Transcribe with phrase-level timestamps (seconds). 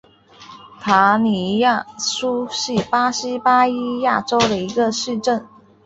[0.79, 5.47] 塔尼亚苏是巴西巴伊亚州的一个市镇。